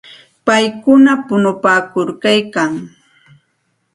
[0.45, 2.71] Paykuna punupaakuykalkan.